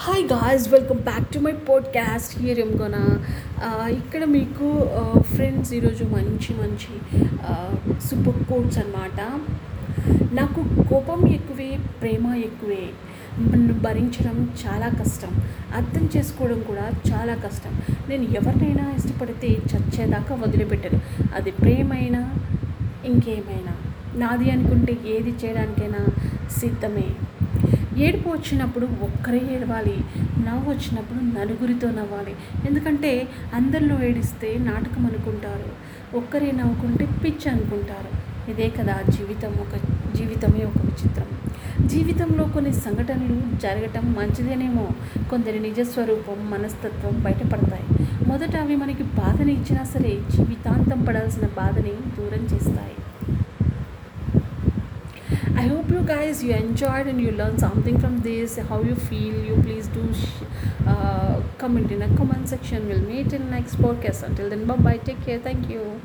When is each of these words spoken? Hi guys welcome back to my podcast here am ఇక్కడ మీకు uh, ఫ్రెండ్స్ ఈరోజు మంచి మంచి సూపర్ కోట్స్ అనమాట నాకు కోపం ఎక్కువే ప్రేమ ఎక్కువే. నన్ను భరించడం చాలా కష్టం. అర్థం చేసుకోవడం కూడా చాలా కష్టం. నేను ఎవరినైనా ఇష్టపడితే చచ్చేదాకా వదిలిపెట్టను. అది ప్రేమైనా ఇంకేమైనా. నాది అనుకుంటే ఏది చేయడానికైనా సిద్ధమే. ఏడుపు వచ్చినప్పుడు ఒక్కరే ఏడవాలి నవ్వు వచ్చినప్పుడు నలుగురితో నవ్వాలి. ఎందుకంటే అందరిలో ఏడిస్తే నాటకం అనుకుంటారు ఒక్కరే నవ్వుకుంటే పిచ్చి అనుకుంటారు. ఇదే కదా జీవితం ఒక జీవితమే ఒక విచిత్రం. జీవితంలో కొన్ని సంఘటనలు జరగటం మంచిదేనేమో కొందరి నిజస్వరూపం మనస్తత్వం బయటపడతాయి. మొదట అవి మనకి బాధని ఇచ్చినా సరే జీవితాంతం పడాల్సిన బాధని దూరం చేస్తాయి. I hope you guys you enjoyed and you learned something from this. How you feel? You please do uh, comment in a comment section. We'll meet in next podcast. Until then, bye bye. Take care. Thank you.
Hi 0.00 0.22
guys 0.24 0.68
welcome 0.68 0.98
back 0.98 1.34
to 1.34 1.38
my 1.38 1.52
podcast 1.52 2.38
here 2.38 2.58
am 2.58 2.70
ఇక్కడ 3.96 4.24
మీకు 4.24 4.66
uh, 5.00 5.22
ఫ్రెండ్స్ 5.22 5.72
ఈరోజు 5.72 6.04
మంచి 6.04 6.52
మంచి 6.60 6.92
సూపర్ 8.08 8.44
కోట్స్ 8.44 8.78
అనమాట 8.78 9.20
నాకు 10.34 10.84
కోపం 10.84 11.28
ఎక్కువే 11.28 11.78
ప్రేమ 12.02 12.34
ఎక్కువే. 12.34 12.88
నన్ను 13.40 13.74
భరించడం 13.74 14.50
చాలా 14.62 14.88
కష్టం. 14.88 15.28
అర్థం 15.76 16.08
చేసుకోవడం 16.16 16.62
కూడా 16.62 16.86
చాలా 17.12 17.34
కష్టం. 17.34 17.74
నేను 18.08 18.22
ఎవరినైనా 18.22 18.92
ఇష్టపడితే 18.96 19.48
చచ్చేదాకా 19.48 20.34
వదిలిపెట్టను. 20.34 21.00
అది 21.36 21.50
ప్రేమైనా 21.50 22.22
ఇంకేమైనా. 23.04 23.74
నాది 24.14 24.50
అనుకుంటే 24.50 24.92
ఏది 25.06 25.34
చేయడానికైనా 25.44 26.06
సిద్ధమే. 26.60 27.08
ఏడుపు 27.98 28.28
వచ్చినప్పుడు 28.28 28.86
ఒక్కరే 28.86 29.40
ఏడవాలి 29.50 30.04
నవ్వు 30.46 30.70
వచ్చినప్పుడు 30.70 31.38
నలుగురితో 31.38 31.90
నవ్వాలి. 31.90 32.36
ఎందుకంటే 32.68 33.28
అందరిలో 33.54 34.02
ఏడిస్తే 34.02 34.58
నాటకం 34.58 35.06
అనుకుంటారు 35.06 35.90
ఒక్కరే 36.16 36.50
నవ్వుకుంటే 36.50 37.06
పిచ్చి 37.06 37.50
అనుకుంటారు. 37.50 38.30
ఇదే 38.50 38.68
కదా 38.68 39.02
జీవితం 39.08 39.50
ఒక 39.50 39.76
జీవితమే 40.16 40.64
ఒక 40.64 40.80
విచిత్రం. 40.82 41.26
జీవితంలో 41.88 42.44
కొన్ని 42.44 42.72
సంఘటనలు 42.72 43.58
జరగటం 43.58 44.12
మంచిదేనేమో 44.12 44.88
కొందరి 45.30 45.60
నిజస్వరూపం 45.60 46.50
మనస్తత్వం 46.50 47.22
బయటపడతాయి. 47.22 48.08
మొదట 48.28 48.56
అవి 48.56 48.76
మనకి 48.76 49.02
బాధని 49.02 49.52
ఇచ్చినా 49.52 49.84
సరే 49.84 50.20
జీవితాంతం 50.30 51.04
పడాల్సిన 51.04 51.46
బాధని 51.46 51.90
దూరం 51.90 52.44
చేస్తాయి. 52.44 52.94
I 55.60 55.64
hope 55.64 55.90
you 55.90 56.02
guys 56.02 56.42
you 56.42 56.52
enjoyed 56.54 57.06
and 57.06 57.20
you 57.20 57.32
learned 57.32 57.60
something 57.60 57.98
from 57.98 58.20
this. 58.20 58.56
How 58.56 58.80
you 58.82 58.94
feel? 58.94 59.34
You 59.48 59.56
please 59.62 59.88
do 59.88 60.04
uh, 60.86 61.42
comment 61.58 61.92
in 61.92 62.00
a 62.00 62.08
comment 62.16 62.48
section. 62.48 62.88
We'll 62.88 63.00
meet 63.00 63.34
in 63.34 63.50
next 63.50 63.76
podcast. 63.76 64.22
Until 64.22 64.48
then, 64.48 64.64
bye 64.64 64.76
bye. 64.76 64.96
Take 64.96 65.22
care. 65.26 65.38
Thank 65.38 65.68
you. 65.68 66.00